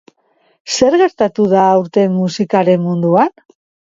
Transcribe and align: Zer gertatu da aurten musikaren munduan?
Zer 0.75 0.95
gertatu 1.01 1.43
da 1.51 1.65
aurten 1.75 2.11
musikaren 2.21 2.83
munduan? 2.89 3.33